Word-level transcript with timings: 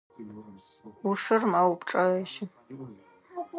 Ӏушыр 0.99 1.41
мэупчӏэжьы. 1.51 2.45